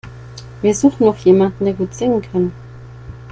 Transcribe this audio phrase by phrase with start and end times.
[0.63, 2.51] Wir suchen noch jemanden, der gut singen kann.